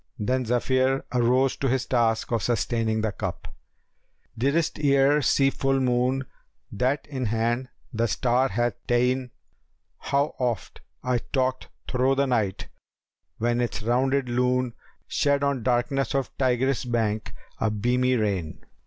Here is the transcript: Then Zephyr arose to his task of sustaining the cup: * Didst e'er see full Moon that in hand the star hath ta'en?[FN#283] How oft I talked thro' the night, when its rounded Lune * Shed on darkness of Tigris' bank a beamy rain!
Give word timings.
Then 0.17 0.45
Zephyr 0.45 1.05
arose 1.13 1.55
to 1.57 1.67
his 1.69 1.85
task 1.85 2.31
of 2.31 2.41
sustaining 2.41 3.01
the 3.01 3.11
cup: 3.11 3.53
* 3.95 4.35
Didst 4.45 4.79
e'er 4.79 5.21
see 5.21 5.51
full 5.51 5.79
Moon 5.79 6.25
that 6.71 7.05
in 7.05 7.25
hand 7.27 7.69
the 7.93 8.07
star 8.07 8.47
hath 8.49 8.73
ta'en?[FN#283] 8.87 9.29
How 9.99 10.33
oft 10.39 10.81
I 11.03 11.19
talked 11.19 11.69
thro' 11.87 12.15
the 12.15 12.25
night, 12.25 12.67
when 13.37 13.61
its 13.61 13.83
rounded 13.83 14.27
Lune 14.27 14.73
* 14.93 15.01
Shed 15.07 15.43
on 15.43 15.61
darkness 15.61 16.15
of 16.15 16.35
Tigris' 16.39 16.83
bank 16.85 17.35
a 17.59 17.69
beamy 17.69 18.15
rain! 18.15 18.65